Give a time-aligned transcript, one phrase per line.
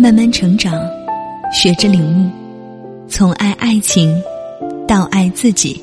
[0.00, 0.72] 慢慢成长，
[1.52, 2.30] 学着领悟，
[3.08, 4.14] 从爱爱情
[4.86, 5.82] 到爱自己。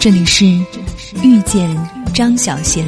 [0.00, 0.44] 这里是
[1.22, 1.70] 遇见
[2.12, 2.84] 张小贤。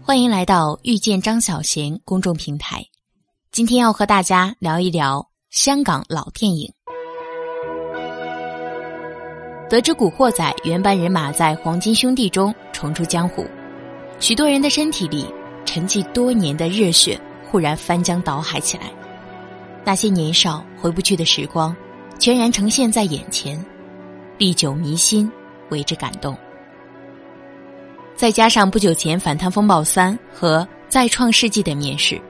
[0.00, 2.82] 欢迎来到遇见张小贤公众平台。
[3.52, 6.72] 今天要和大家聊一聊香港老电影。
[9.68, 13.44] 得知《古惑仔》原班人马在黄金兄弟中重出江湖，
[14.20, 15.26] 许多人的身体里
[15.64, 17.18] 沉寂多年的热血
[17.50, 18.84] 忽然翻江倒海起来，
[19.82, 21.74] 那些年少回不去的时光，
[22.18, 23.64] 全然呈现在眼前，
[24.36, 25.30] 历久弥新，
[25.70, 26.36] 为之感动。
[28.14, 32.20] 再加上不久前《反贪风暴三》和《再创世纪》的面世，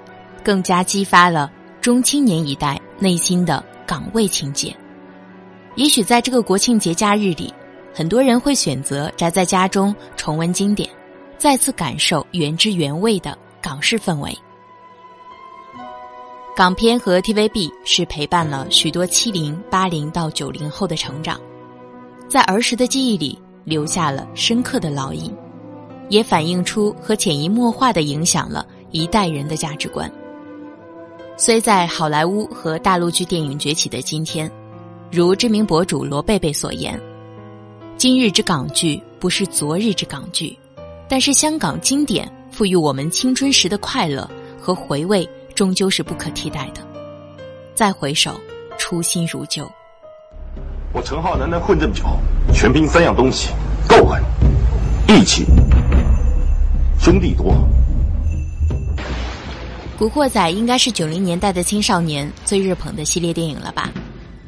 [0.45, 4.75] 更加激发了中青年一代内心的岗位情结。
[5.75, 7.53] 也许在这个国庆节假日里，
[7.93, 10.89] 很多人会选择宅在家中重温经典，
[11.41, 14.37] 再次感受原汁原味的港式氛围。
[16.55, 21.41] 港片和 TVB 是陪伴了许多七零、八零到九零后的成长，
[22.29, 25.35] 在儿时的记忆里留下了深刻的烙印，
[26.11, 30.13] 也反映出和潜移默化的影响了一代人的价值观。
[31.39, 34.51] 虽在好莱坞和大陆剧电影崛起的今天。
[35.11, 37.01] 如知名博主罗贝贝所言
[37.97, 40.57] ：“今日之港剧不是昨日之港剧，
[41.11, 44.31] 但是香港经典赋予我们青春时的快乐
[44.61, 46.81] 和回味，终究是不可替代的。
[47.75, 48.41] 再回首，
[48.79, 49.69] 初心如旧。
[50.93, 52.05] 我陈浩南能混这么久，
[52.55, 53.49] 全凭三样东西：
[53.89, 54.23] 够狠、
[55.09, 55.45] 义气、
[57.01, 57.53] 兄弟多。”
[59.99, 63.91] 《古惑仔》应该是九零年代的青少年最热捧的系列电影了吧？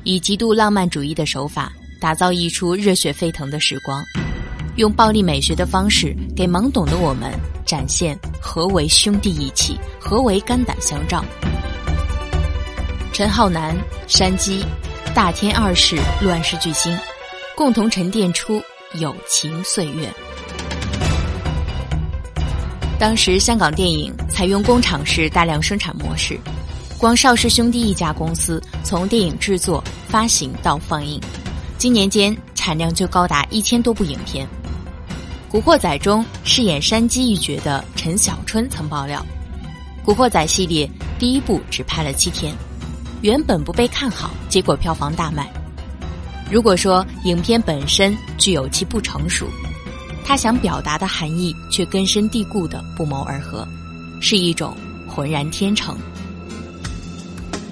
[0.05, 4.01] 以极度浪漫主义的手法打造一出热血沸腾的时光，
[4.77, 7.31] 用暴力美学的方式给懵懂的我们
[7.67, 11.23] 展现何为兄弟义气，何为肝胆相照。
[13.13, 13.77] 陈浩南、
[14.09, 14.65] 山鸡、
[15.15, 16.99] 大天二世乱世巨星，
[17.55, 18.63] 共同沉淀出
[18.99, 20.09] 友情岁月。
[22.99, 26.39] 当时香港电影采用工厂式大量生产模式。
[26.97, 31.21] 光邵氏兄弟一家公司从电影制作、发行到放映，
[31.77, 34.47] 今年间产量就高达一千多部影片。
[35.53, 39.23] 《古惑仔》中饰演山鸡一角的陈小春曾爆料，
[40.03, 42.55] 《古惑仔》系列第一部只拍了七天，
[43.21, 45.53] 原本不被看好，结果票房大卖。
[46.51, 49.47] 如果说影片本身具有其不成熟，
[50.25, 53.69] 他想表达的含义却根深蒂固的不谋而合，
[54.23, 54.75] 是一种
[55.07, 55.95] 浑然天成。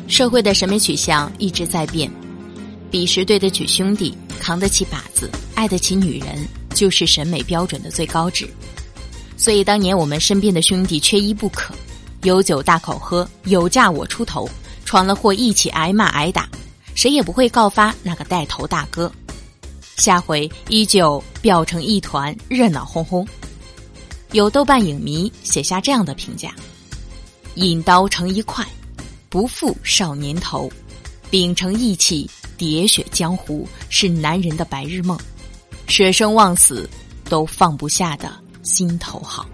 [0.06, 2.10] 社会的审美取向一直在变，
[2.90, 8.48] 彼时对得起兄弟，扛得起靶子，爱得起女人，就是审美标准的最高值。
[9.36, 11.74] 所以当年我们身边的兄弟缺一不可，
[12.22, 14.48] 有酒大口喝，有架我出头，
[14.84, 16.48] 闯了祸一起挨骂挨打，
[16.94, 19.10] 谁也不会告发那个带头大哥。
[19.96, 23.26] 下回依旧飙成一团，热闹哄哄。
[24.32, 26.54] 有豆瓣影迷写下这样的评价：
[27.54, 28.66] 引刀成一块。
[29.28, 30.68] 不负少年头，
[31.30, 35.16] 秉承义气，喋血江湖是男人的白日梦，
[35.90, 36.88] 舍生忘死
[37.24, 39.44] 都放不下的心头好。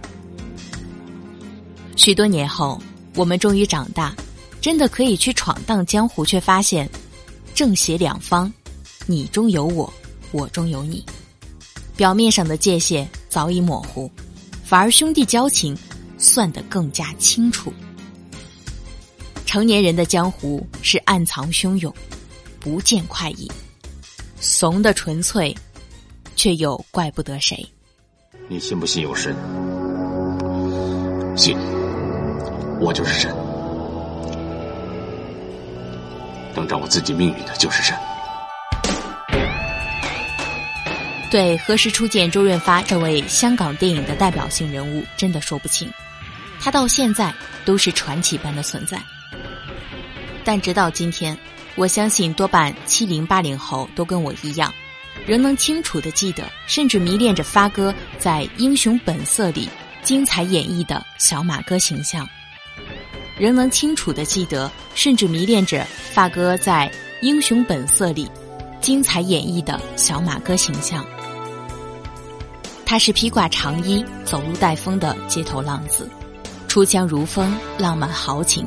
[1.97, 2.79] 许多年后，
[3.15, 4.15] 我们终于长大，
[4.61, 6.87] 真的可以去闯荡江湖，却发现
[7.55, 8.53] 正邪两方，
[9.07, 9.91] 你中有我，
[10.31, 11.03] 我中有你，
[11.97, 14.11] 表面上的界限早已模糊，
[14.63, 15.75] 反而兄弟交情
[16.19, 17.73] 算得更加清楚。
[19.47, 21.93] 成年人的江湖是暗藏汹涌，
[22.61, 23.51] 不见快意，
[24.39, 25.57] 怂的纯粹，
[26.37, 27.67] 却又怪不得谁。
[28.49, 29.35] 你信不信有神？
[31.37, 31.59] 信，
[32.81, 33.35] 我就是神。
[36.55, 37.97] 能掌握自己命运的就是神。
[41.31, 45.91] 对何时初见周润发这位香港电影的代表性人物，真的说不清。
[46.61, 47.35] 他到现在
[47.65, 48.99] 都是传奇般的存在。
[50.45, 51.37] 但直到今天，
[51.75, 54.73] 我相信多半七零八零后都跟我一样，
[55.25, 59.69] 仍能清楚的记得，甚至迷恋着发哥在《英雄本色》里
[60.03, 62.29] 精彩演绎的小马哥形象，
[63.39, 66.91] 仍能清楚的记得，甚至迷恋着发哥在
[67.27, 68.31] 《英雄本色》里
[68.81, 71.05] 精彩演绎的小马哥形象。
[72.85, 76.09] 他是披挂长衣、走路带风的街头浪子，
[76.69, 78.65] 出腔如风，浪漫豪情。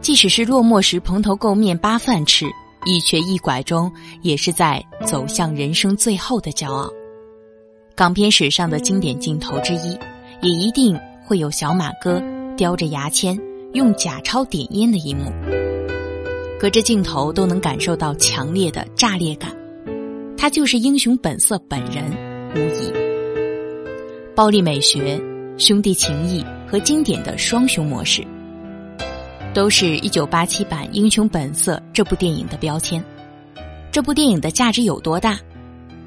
[0.00, 2.46] 即使是落寞时蓬头垢面扒饭吃，
[2.84, 3.92] 一瘸一拐中，
[4.22, 6.90] 也是在走向人生最后的骄傲。
[7.94, 9.98] 港片史上的经典镜头之一，
[10.40, 11.38] 也一定会。
[11.38, 12.22] 有小马哥
[12.56, 13.36] 叼着牙签
[13.72, 15.24] 用假钞点烟的一幕，
[16.60, 19.50] 隔着镜头都能感受到强烈的炸裂感。
[20.36, 22.04] 他就是英雄本色本人，
[22.54, 22.92] 无疑。
[24.36, 25.20] 暴力美学、
[25.58, 28.24] 兄弟情谊和经典的双雄模式，
[29.54, 33.04] 都是一九八七版《英雄本色》这部电影的标签。
[33.90, 35.38] 这部电影的价值有多大？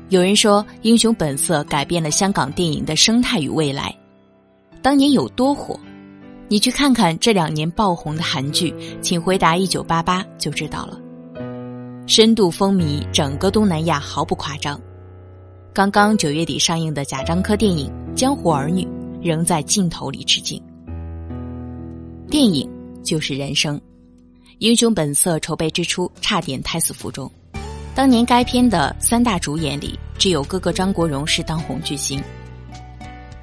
[0.10, 3.96] 有人说，《英雄本色》改变了香港电影的生态与未来。
[4.82, 5.80] 当年有多火？
[6.48, 11.00] 你去看看这两年爆红的韩剧《请回答一九八八》就知道了。
[12.08, 14.80] 深度风靡整个东南亚，毫不夸张。
[15.72, 18.84] 刚刚九月底上映的贾樟柯电影《江湖儿女》
[19.22, 20.60] 仍在镜头里致敬。
[22.30, 22.68] 电影
[23.06, 23.78] 就是人生，
[24.58, 27.32] 《英雄本色》筹备之初差点胎死腹中。
[27.94, 32.22] 当年该片的三大主演里，只有哥哥张国荣是当红巨星。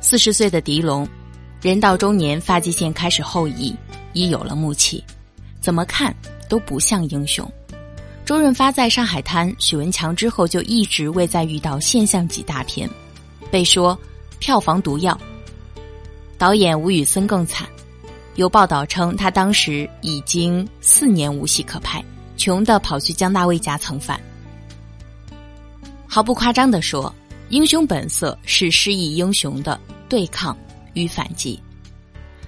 [0.01, 1.09] 四十岁的狄龙，
[1.63, 3.75] 人到中年，发际线开始后移，
[4.13, 5.03] 已有了木气，
[5.61, 6.15] 怎么看
[6.49, 7.51] 都不像英雄。
[8.25, 12.89] 周润发在上海滩，许文强之后就一直未再遇到现象级大片，
[13.51, 13.99] 被说
[14.39, 15.19] 票房毒药。
[16.37, 17.69] 导演吴宇森更惨，
[18.37, 22.03] 有报道称他当时已经四年无戏可拍，
[22.37, 24.19] 穷的跑去江大卫家蹭饭。
[26.07, 27.15] 毫不夸张的说，
[27.51, 30.57] 《英雄本色》是失意英雄的对抗
[30.95, 31.61] 与反击。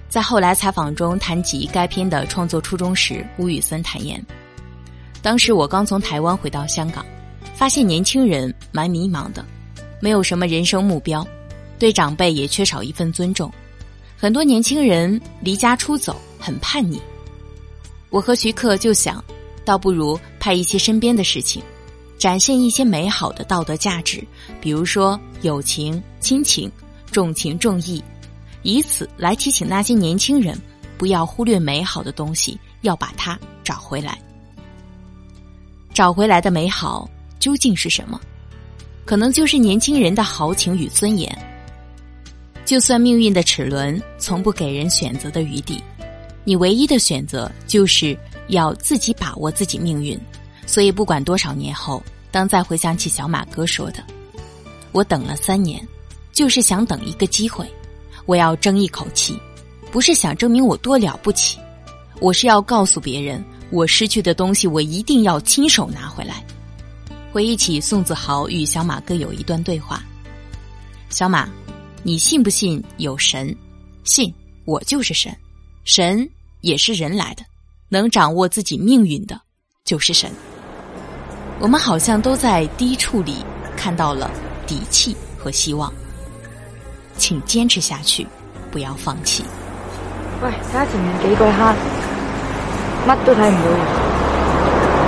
[0.09, 4.23] 在后来采访中谈及该片的创作初衷时，吴宇森坦言。
[5.21, 7.05] 当时我刚从台湾回到香港，
[7.55, 9.45] 发现年轻人蛮迷茫的，
[9.99, 11.25] 没有什么人生目标，
[11.77, 13.51] 对长辈也缺少一份尊重，
[14.25, 16.99] 很多年轻人离家出走，很叛逆。
[18.09, 19.23] 我和徐克就想，
[19.63, 21.61] 倒不如拍一些身边的事情，
[22.17, 24.25] 展现一些美好的道德价值，
[24.59, 26.71] 比如说友情、亲情、
[27.11, 28.03] 重情重义，
[28.63, 30.59] 以此来提醒那些年轻人，
[30.97, 34.17] 不要忽略美好的东西，要把它找回来。
[35.93, 37.07] 找回来的美好
[37.39, 38.19] 究竟是什么？
[39.05, 41.31] 可能就是年轻人的豪情与尊严。
[42.65, 45.81] 就算命运的齿轮从不给人选择的余地，
[46.43, 48.17] 你唯一的选择就是
[48.47, 50.19] 要自己把握自己命运。
[50.65, 52.01] 所以，不管多少年后，
[52.31, 54.03] 当再回想起小马哥说的
[54.91, 55.87] ：“我等了三年，
[56.33, 57.71] 就是想等一个机会，
[58.25, 59.39] 我要争一口气，
[59.91, 61.59] 不是想证明我多了不起，
[62.19, 66.45] 我是要告诉别人。”我失去的东西，我一定要亲手拿回来。
[67.33, 70.03] 回忆起宋子豪与小马哥有一段对话
[71.09, 71.49] ：“小马，
[72.07, 73.57] 你信不信有神？
[74.03, 74.31] 信，
[74.65, 75.35] 我就是神。
[75.85, 76.29] 神
[76.61, 77.43] 也是人来的，
[77.89, 79.41] 能掌握自己命运的，
[79.83, 80.29] 就是神。
[81.59, 83.37] 我们好像都在低处里
[83.75, 84.29] 看到了
[84.67, 85.91] 底气和希望，
[87.17, 88.27] 请坚持下去，
[88.69, 89.43] 不要放弃。”
[90.43, 91.75] 喂，睇下前面几个哈。
[93.07, 93.67] 乜都睇唔到，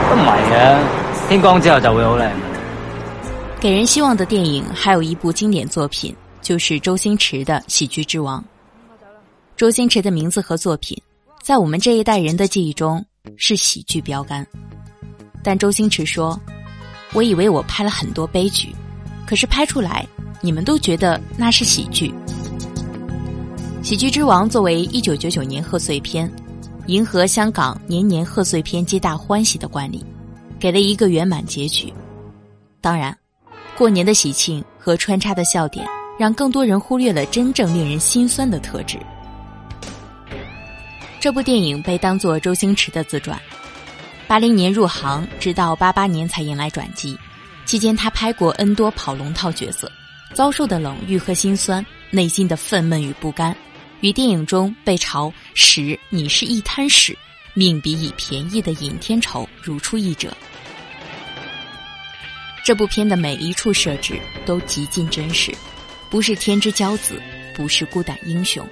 [0.09, 1.29] 都唔系嘅。
[1.29, 2.31] 天光之后就会好靓。
[3.59, 8.41] 给人希望的电影还有一部经典作品，就是周星驰的《喜剧之王》。
[9.55, 10.95] 周星驰的名字和作品，
[11.41, 13.03] 在我们这一代人的记忆中
[13.35, 14.45] 是喜剧标杆。
[15.43, 16.39] 但周星驰说
[17.13, 18.75] ：“我以为我拍了很多悲剧，
[19.25, 20.07] 可是拍出来，
[20.41, 22.13] 你们都觉得那是喜剧。”
[23.83, 26.31] 《喜剧之王》作为一九九九年贺岁片。
[26.87, 30.05] 迎合香港年年贺岁片皆大欢喜的惯例，
[30.57, 31.93] 给了一个圆满结局。
[32.79, 33.13] 当然，
[33.77, 35.85] 过年的喜庆和穿插的笑点，
[36.17, 38.97] 让更多人忽略了真正令人心酸的特质。
[41.19, 43.39] 这部电影被当作周星驰的自传。
[44.27, 47.17] 八零年入行，直到八八年才迎来转机。
[47.65, 49.91] 期间，他拍过 N 多跑龙套角色，
[50.33, 53.55] 遭受的冷遇和心酸，内心的愤懑与不甘。
[54.01, 57.17] 与电影中被嘲“屎，你是一滩屎，
[57.53, 60.31] 命比乙便宜”的尹天仇如出一辙。
[62.63, 65.53] 这部片的每一处设置都极尽真实，
[66.09, 67.21] 不是天之骄子，
[67.53, 68.65] 不是孤胆英雄，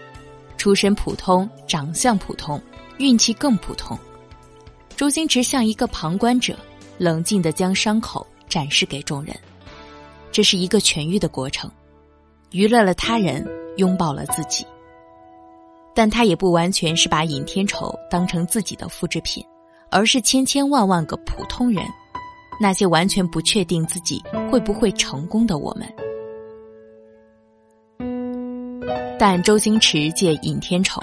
[0.57, 2.61] 出身普通，长相普通，
[2.97, 3.97] 运气更普通。
[4.95, 6.57] 周星驰像一个旁观者，
[6.97, 9.35] 冷静的将伤口展示给众人，
[10.31, 11.69] 这是一个痊愈的过程，
[12.51, 14.65] 娱乐了他人，拥抱了自己。
[15.93, 19.45] 但他也不完全是把尹天仇当成自己的复制品，
[19.91, 21.85] 而是千千万万个普通人，
[22.61, 25.85] 那些完全不确定自己会不会成功的我们。
[29.17, 31.01] 但周星驰借尹天仇，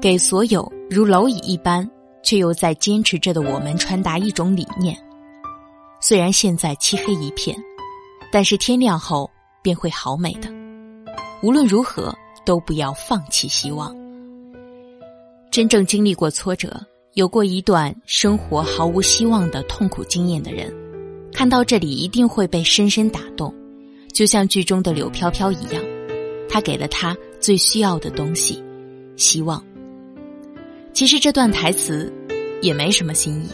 [0.00, 1.88] 给所有如蝼蚁一般
[2.22, 4.96] 却又在坚持着的我们传达一种理念：
[6.00, 7.56] 虽然现在漆黑一片，
[8.30, 9.30] 但是天亮后
[9.62, 10.48] 便会好美的。
[11.42, 12.14] 无论如何。
[12.46, 13.92] 都不要放弃希望。
[15.50, 16.80] 真正经历过挫折、
[17.14, 20.72] 有过一段生活毫无希望的痛苦经验的人，
[21.32, 23.52] 看到这里一定会被深深打动，
[24.12, 25.82] 就像剧中的柳飘飘一样，
[26.48, 28.62] 他给了他最需要的东西——
[29.16, 29.62] 希望。
[30.92, 32.12] 其实这段台词
[32.62, 33.48] 也没什么新意，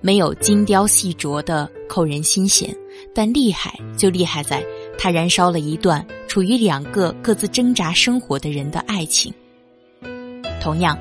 [0.00, 2.74] 没有精雕细琢的扣人心弦，
[3.14, 4.64] 但厉害就厉害在，
[4.96, 9.32] 它燃烧了一段处于两个各自挣扎生活的人的爱情。
[10.60, 10.96] 同样，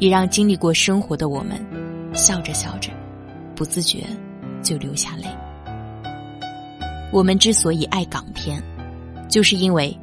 [0.00, 1.64] 也让经历过生活的我们，
[2.12, 2.90] 笑着笑着，
[3.54, 4.04] 不自觉
[4.62, 5.26] 就流下泪。
[7.12, 8.60] 我们之所以爱港片，
[9.28, 9.96] 就是因为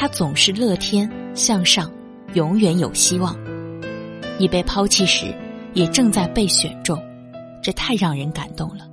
[0.00, 1.92] 他总是乐天向上，
[2.32, 3.36] 永远有希望。
[4.38, 5.26] 你被抛弃时，
[5.74, 6.98] 也正在被选中，
[7.62, 8.89] 这太让人感动了。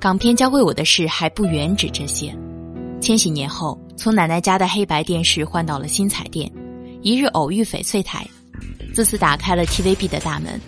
[0.00, 2.34] 港片教会我的事还不远止这些。
[3.02, 6.50] 千禧年后，从奶奶家的黑白电视换到了新彩电，
[7.02, 8.26] 一日偶遇翡翠台，
[8.94, 10.58] 自此打开了 TVB 的大门。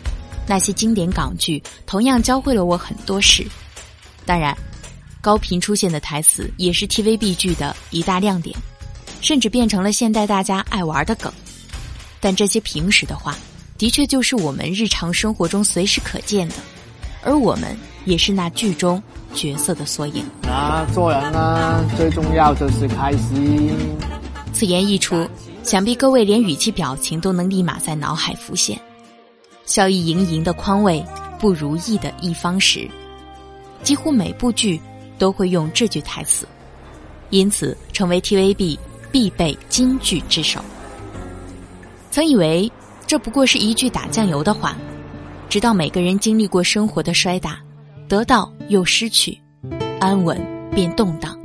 [0.46, 3.46] 那些经典港剧同样教会了我很多事。
[4.26, 4.54] 当然，
[5.22, 8.54] 高频出现的台词也是 TVB 剧的一大亮点，
[9.22, 11.32] 甚至变成了现代大家爱玩的梗。
[12.20, 13.34] 但这些平时的话，
[13.78, 16.56] 的确就是我们日常生活中随时可见的，
[17.22, 19.02] 而我们也是那剧中。
[19.34, 20.22] 角色的缩影。
[20.42, 23.70] 那做人呢，最重要就是开心。
[24.52, 25.26] 此言一出，
[25.62, 28.78] 想必各位连语气表情都能立马在脑海浮现。
[29.64, 31.02] 笑意盈盈的匡慰，
[31.38, 32.86] 不如意的一方时，
[33.82, 34.78] 几乎每部剧
[35.18, 36.46] 都会用这句台词，
[37.30, 38.78] 因此成为 TVB
[39.10, 40.60] 必备金句之首。
[42.10, 42.70] 曾以为
[43.06, 44.76] 这不过是一句打酱油的话，
[45.52, 47.58] 直到每个人经历过生活的摔打。
[48.08, 49.38] 得到又失去，
[50.00, 50.40] 安稳
[50.74, 51.38] 变动荡，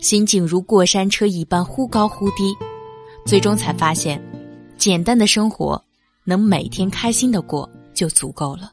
[0.00, 2.52] 心境如过山车一般忽高忽低，
[3.24, 4.20] 最终才发现，
[4.76, 5.80] 简单的生活
[6.24, 8.72] 能每天开心的过就足够了。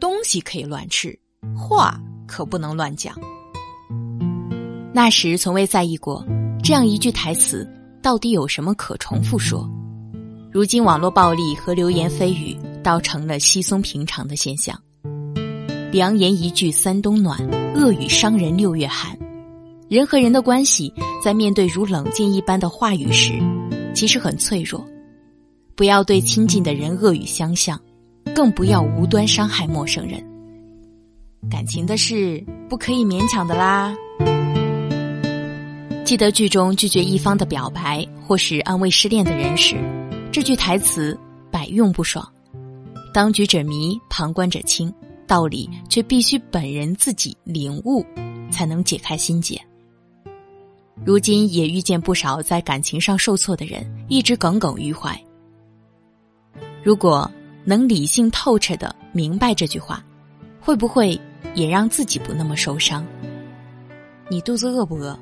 [0.00, 1.16] 东西可以乱吃，
[1.56, 3.14] 话可不能乱讲。
[4.92, 6.26] 那时从未在意过
[6.64, 7.64] 这样一句台词
[8.02, 9.70] 到底有什么可重复说，
[10.50, 14.78] 如今网络暴力和流言蜚语倒成了稀松平常的现象。
[15.90, 17.38] 良言一句三冬暖，
[17.74, 19.18] 恶语伤人六月寒。
[19.88, 23.32] 人和人的关系，在面对如冷箭一般的话语时，
[23.92, 24.86] 其实很脆弱。
[25.74, 27.80] 不要对亲近的人恶语相向，
[28.34, 30.24] 更不要无端伤害陌生人。
[31.50, 33.92] 感情的事不可以勉强的啦。
[36.04, 39.76] 记得剧中拒绝一方的表白，或是安慰失恋的人时，
[40.30, 41.18] 这句台词
[41.50, 42.24] 百用不爽。
[43.12, 44.92] 当局者迷，旁观者清。
[45.26, 48.04] 道理却必须本人自己领悟，
[48.50, 49.60] 才能解开心结。
[51.04, 55.16] 如今也遇见不少在感情上受挫的人，一直耿耿于怀。
[56.82, 57.30] 如果
[57.64, 60.04] 能理性透彻的明白这句话，
[60.60, 61.16] 会不会
[61.54, 63.06] 也让自己不那么受伤？
[64.28, 65.16] 你肚子饿不饿？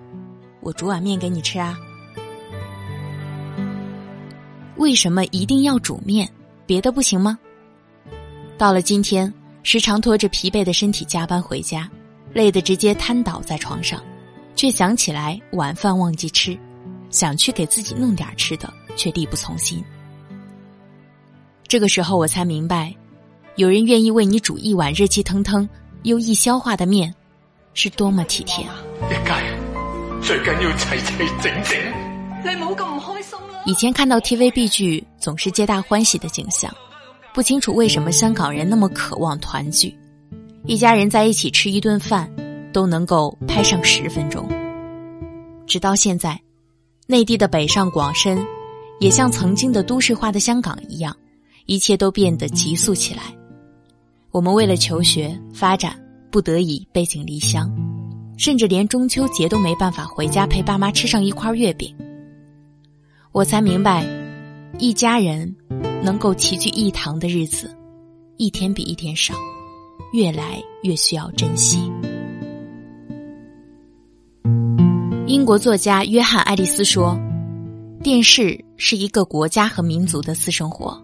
[0.63, 1.79] 我煮碗面给你吃啊。
[4.77, 6.27] 为什么一定要煮面？
[6.65, 7.39] 别的不行吗？
[8.59, 9.33] 到了今天。
[9.65, 11.87] 时常拖着疲惫的身体加班回家，
[12.33, 14.03] 累得直接瘫倒在床上，
[14.57, 16.59] 却想起来晚饭忘记吃，
[17.11, 19.85] 想去给自己弄点吃的，却力不从心。
[21.67, 22.95] 这个时候我才明白，
[23.57, 25.69] 有人愿意为你煮一碗热气腾腾
[26.05, 27.15] 又易消化的面，
[27.75, 28.65] 是多么体贴。
[28.65, 29.59] 一家人
[30.23, 31.79] 最紧要齐齐整整。
[32.43, 36.75] 你冇咁唔开心以前看到 TVB 剧总是皆大欢喜的景象。
[37.39, 39.97] 不清楚为什么香港人那么渴望团聚，
[40.67, 42.29] 一家人在一起吃一顿饭
[42.73, 44.45] 都能够拍上十分钟。
[45.65, 46.37] 直到现在，
[47.07, 48.45] 内地的北上广深，
[48.99, 51.17] 也像曾经的都市化的香港一样，
[51.67, 53.23] 一切都变得急速起来。
[54.33, 55.97] 我们为了求学发展，
[56.33, 57.73] 不得已背井离乡，
[58.37, 61.95] 甚至连中秋节都没办法回家陪爸妈吃上一块月饼。
[63.31, 64.05] 我才明白，
[64.81, 65.55] 一家人。
[66.03, 67.75] 能够齐聚一堂的日子，
[68.37, 69.35] 一天比一天少，
[70.13, 71.91] 越来越需要珍惜。
[75.27, 77.19] 英国作家约翰·爱丽丝说
[78.03, 80.99] ：“电视是一个国家和民族的私生活。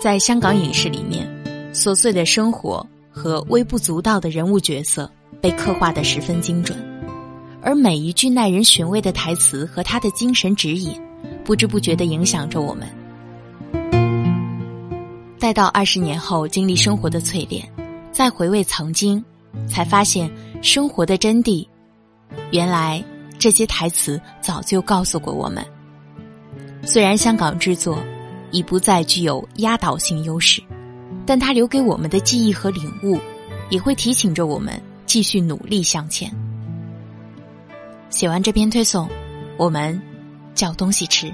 [0.00, 1.26] 在香港影视里面，
[1.72, 6.78] 琐碎的生活和微不足道的人物角色被刻画的十分精准，
[7.62, 10.92] 而每一句耐人寻味的台词和他的精神指引，
[11.42, 12.86] 不知不觉地影响着我们。
[15.38, 17.66] 待到二十年后经历生活的淬炼，
[18.10, 19.24] 再回味曾经，
[19.68, 20.30] 才发现
[20.60, 21.66] 生活的真谛。
[22.50, 23.02] 原来
[23.38, 25.64] 这些台词早就告诉过我们。
[26.82, 27.98] 虽然香港制作
[28.50, 30.62] 已不再具有压倒性优势，
[31.24, 33.18] 但它留给我们的记忆和领悟，
[33.70, 36.32] 也会提醒着我们继续努力向前。
[38.10, 39.08] 写完这篇推送，
[39.56, 40.00] 我们
[40.54, 41.32] 叫东西吃。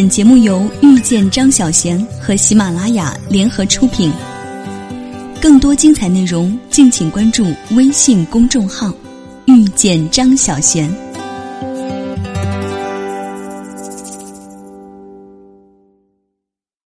[0.00, 4.10] 本节目由遇见张小娴和喜马拉雅联合出品。
[5.42, 8.90] 更多精彩内容，敬请关注微信公众号
[9.44, 10.88] “遇见张小娴”。